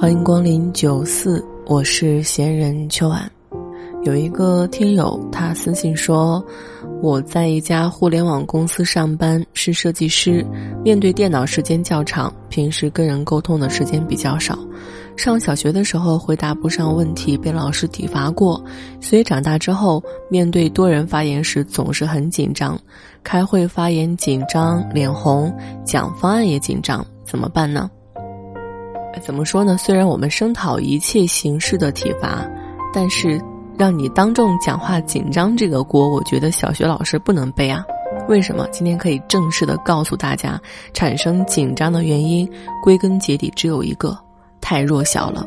[0.00, 3.28] 欢迎光临九四，我是闲人秋晚。
[4.04, 6.42] 有一个听友他私信说，
[7.02, 10.46] 我在一家互联网公司上班，是设计师，
[10.84, 14.56] 面对电脑时间较长，平时跟人沟通的时间比较少。
[15.16, 18.62] 上小学的时候回答不上问题，被老师体罚过，
[19.00, 22.78] 所以长大之后面对多人发言时总是很紧张，
[23.24, 25.52] 开会发言紧张脸红，
[25.84, 27.90] 讲方案也紧张，怎么办呢？
[29.18, 29.76] 怎么说呢？
[29.76, 32.46] 虽然我们声讨一切形式的体罚，
[32.92, 33.40] 但是
[33.76, 37.84] 让你当众讲话紧张这个锅，我觉得小学老师不能背啊。
[38.28, 38.66] 为什么？
[38.70, 40.60] 今天可以正式的告诉大家，
[40.92, 42.50] 产生紧张的原因，
[42.82, 44.18] 归根结底只有一个：
[44.60, 45.46] 太弱小了。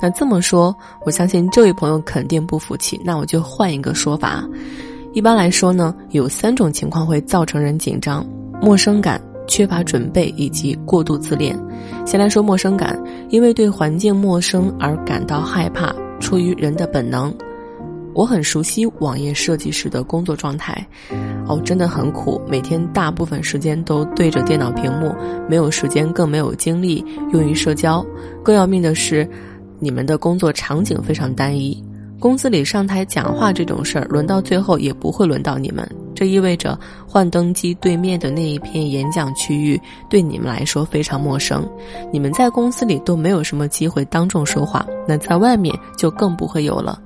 [0.00, 3.00] 那这么说，我相信这位朋友肯定不服气。
[3.04, 4.44] 那我就换一个说法。
[5.12, 8.26] 一般来说呢，有三种情况会造成人紧张：
[8.60, 9.20] 陌生感。
[9.46, 11.58] 缺乏准备以及过度自恋。
[12.04, 12.98] 先来说陌生感，
[13.30, 17.34] 因为对环境陌生而感到害怕，出于人的本能。
[18.14, 20.86] 我很熟悉网页设计师的工作状态，
[21.46, 25.14] 哦，真的很苦，每天大部分时间都对着电脑屏幕，
[25.50, 28.02] 没有时间，更没有精力用于社交。
[28.42, 29.28] 更要命的是，
[29.78, 31.84] 你们的工作场景非常单一。
[32.18, 35.86] 公司里上台讲话这种事儿，轮到最后也不会轮到你们。
[36.16, 41.68] 这意味着幻灯机对面的那一片演讲区域对你们来说非常陌生。
[42.10, 46.98] 你们在公司里都没有什么机会当众说话，那在外面就更不会有了。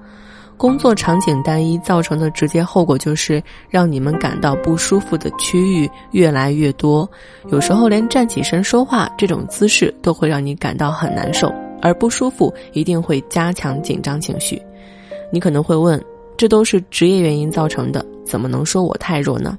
[0.56, 7.10] 工作场景单一造成的直接后果就是让你们感到不舒服的区域越来越多。
[7.50, 11.50] 有时候连站起身说话这种姿势都会让你感到很难受，
[11.80, 14.60] 而不舒服一定会加强紧张情绪。
[15.32, 15.98] 你可能会问，
[16.36, 19.58] 这都是职业原因造成的，怎么能说我太弱呢？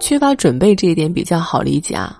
[0.00, 2.18] 缺乏准备这一点比较好理解啊。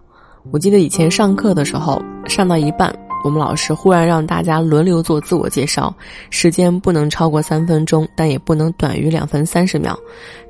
[0.52, 2.94] 我记得以前上课的时候，上到一半，
[3.24, 5.94] 我们老师忽然让大家轮流做自我介绍，
[6.28, 9.98] 时间不能超过三分钟，但也不能短于两分三十秒。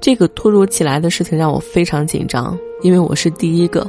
[0.00, 3.88] 这个突如其来的事情让我非常紧张，因为我是第一个。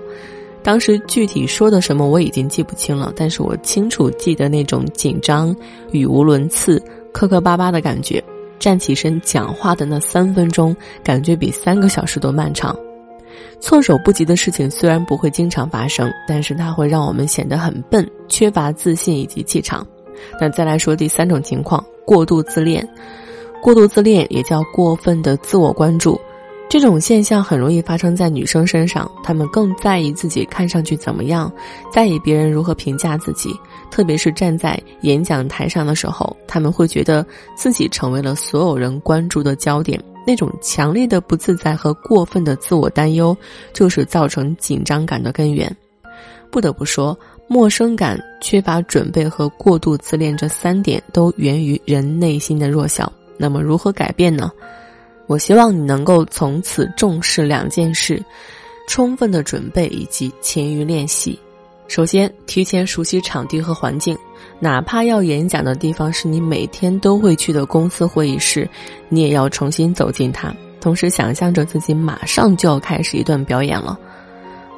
[0.61, 5.55] 当时具体说的什么我已经记不清了，但是我清楚记得那种紧张、
[5.91, 6.79] 语无伦次。
[7.11, 8.21] 磕磕巴巴的感觉，
[8.59, 12.75] 站起身讲话的那三分钟，感觉比三个小时都漫长。
[13.59, 19.85] 措手不及的事情虽然不会经常发生，但是它会让我们显得很笨，缺乏自信以及气场。
[20.39, 22.87] 那再来说第三种情况，过度自恋。
[23.61, 26.19] 过度自恋也叫过分的自我关注。
[26.67, 31.51] 这种现象很容易发生在女生身上，她们更在意自己看上去怎么样，
[31.93, 33.55] 在意别人如何评价自己。
[33.91, 40.01] 特别是站在演讲台上的时候，他们会觉得自己成为了所有人关注的焦点。
[40.27, 43.37] 那种强烈的不自在和过分的自我担忧，
[43.71, 45.73] 就是造成紧张感的根源。
[46.51, 53.09] 不得不说，陌生感、缺乏准备和过度自恋这三点都源于人内心的弱小。
[53.37, 54.51] 那么，如何改变呢？
[55.27, 58.23] 我希望你能够从此重视两件事：
[58.87, 61.39] 充分的准备以及勤于练习。
[61.87, 64.17] 首先，提前熟悉场地和环境，
[64.59, 68.67] 哪怕要演讲的地方是你每天都会去的公司会议室，
[69.07, 73.99] 你也要重新走进它，同时想象着自己马上就要开始一段表演了。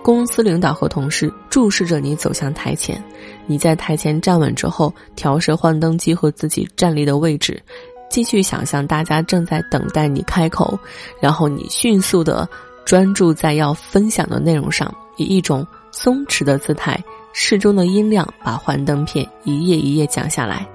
[0.04, 3.02] 公司领导和同事注视着你走向台前，
[3.46, 7.62] 你在台前站稳之后，调试幻灯机和自己站立的位置。
[8.10, 10.80] 继续想象，大家正在等待你开口，
[11.22, 12.48] 然后你迅速的
[12.86, 17.04] 专注在要分享的内容上，以一种松弛的姿态，
[17.34, 20.68] 适中的音量，把幻灯片一页一页讲下来。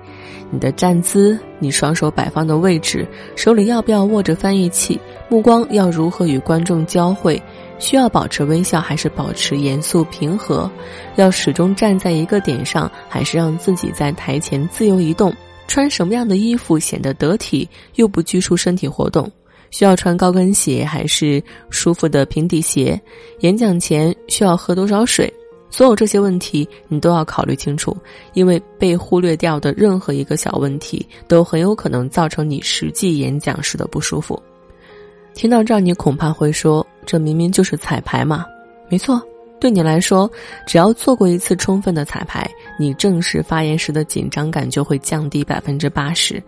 [0.50, 5.00] 你的站姿，你双手摆放的位置，手里要不要握着翻译器，
[5.31, 7.43] 目光要如何与观众交汇，
[7.78, 10.70] 需要保持微笑还是保持严肃平和，
[11.17, 15.35] 要始终站在一个点上，还是让自己在台前自由移动。
[15.73, 19.27] 穿什么样的衣服显得得体又不拘束身体活动？
[19.71, 23.01] 需要穿高跟鞋还是舒服的平底鞋？
[23.41, 25.33] 演讲前需要喝多少水？
[25.71, 27.97] 所有这些问题你都要考虑清楚，
[28.35, 34.39] 因为被忽略掉的任何一个小问题都很有可能造成你实际演讲时的不舒服。
[35.33, 38.45] 听到这儿，你恐怕会说：“这明明就是彩排嘛！”
[38.91, 39.19] 没错，
[39.62, 40.29] 对你来说，
[40.67, 46.43] 只要做过一次充分的彩排，你正式发言时的紧张感就会降低百分之八十。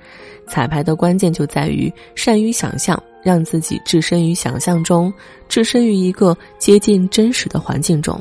[0.48, 5.14] 彩排的关键就在于善于想象，让自己置身于想象中，
[5.48, 8.20] 置身于一个接近真实的环境中。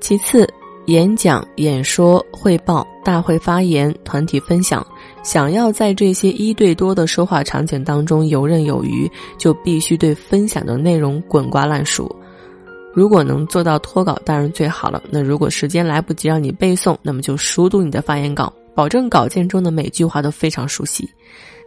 [0.00, 0.44] 其次，
[0.86, 4.84] 演讲、演说、汇报、大会发言、团体分享，
[5.22, 12.12] 想要在这些一对多的说话场景当中游刃有余，就必须对分享的内容滚瓜烂熟。
[12.98, 15.00] 如果能做到脱稿，当然最好了。
[15.08, 21.08] 那如果时间来不及让你背诵，那么就熟读你的发言稿，保证稿件中的每句话都非常熟悉。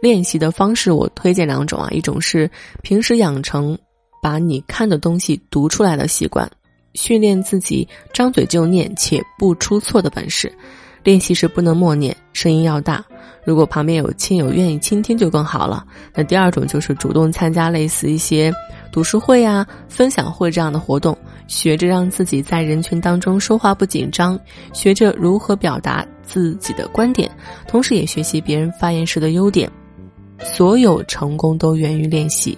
[0.02, 2.50] 练习的方式我推荐两种啊，一种是
[2.82, 3.78] 平时养成
[4.20, 6.46] 把你看的东西读出来的习惯，
[6.92, 10.54] 训练自己张嘴就念且不出错的本事。
[11.04, 13.04] 练习时不能默念，声音要大。
[13.44, 15.84] 如果旁边有亲友愿意倾听就更好了。
[16.14, 18.52] 那第二种就是主动参加类似一些。
[18.92, 21.16] 读书会呀、分享会这样的活动，
[21.46, 24.38] 学着让自己在人群当中说话不紧张，
[24.74, 27.30] 学着如何表达自己的观点，
[27.66, 29.70] 同时也学习别人发言时的优点。
[30.44, 32.56] 所有成功都源于练习。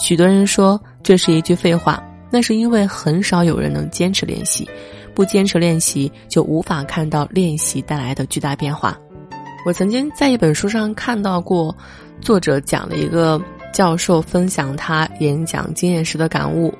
[0.00, 4.66] 许多人说这是一句废话，那是因为很少有人能坚持练习。
[5.14, 8.98] 不坚持练习，就无法看到练习带来的巨大变化。
[9.66, 11.74] 我曾经在一本书上看到过，
[12.20, 13.40] 作者讲了一个。
[13.74, 16.72] 教授分享他演讲经验时的感悟。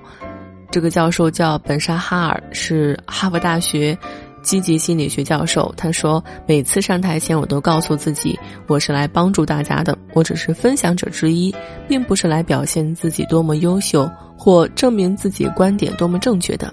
[0.70, 3.98] 这个教授叫本沙哈尔，是哈佛大学
[4.44, 5.74] 积极心理学教授。
[5.76, 8.38] 他说：“每次上台前，我都告诉自己，
[8.68, 11.52] 我是来帮助大家的，我只是分享者之一，
[11.88, 14.08] 并不是来表现自己多么优秀
[14.38, 16.72] 或证明自己观点多么正确的。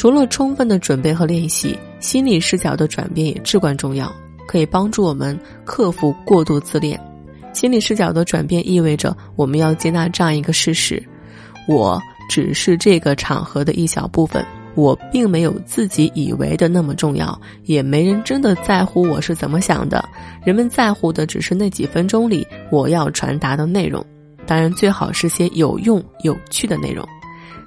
[0.00, 4.10] 除了充分的准备和练习，心理视角的转变也至关重要，
[4.48, 6.98] 可以帮助我们克服过度自恋。”
[7.52, 11.06] 心理视角的转变意味着我们要接纳这样一个事实：
[11.68, 12.00] 我
[12.30, 14.42] 只是这个场合的一小部分，
[14.74, 20.02] 我并没有自己以为的那么重要，也没人真的在乎我是怎么想的。
[20.42, 24.02] 人们在乎的只是那几分钟里我要传达的内容，
[24.46, 27.06] 当然最好是些有用、有趣的内容。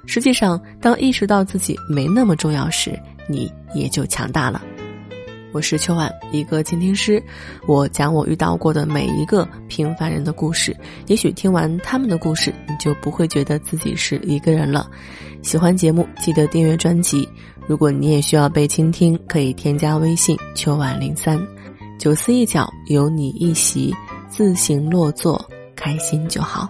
[0.06, 2.98] 实际上，当意识到自己没那么重要时，
[3.28, 4.62] 你也就强大了。
[5.52, 7.22] 我是秋晚，一个倾听师。
[7.66, 14.90] 我讲我遇到过的每一个平凡人的故事，也许听完他们的故事，你就不会觉得自己是一个人了。
[15.42, 17.28] 喜欢节目，记得订阅专辑。
[17.66, 21.40] 如果你也需要被倾听，可以添加微信秋晚零三，
[21.98, 23.94] 九思一角有你一席，
[24.28, 25.42] 自行落座，
[25.76, 26.68] 开心就好。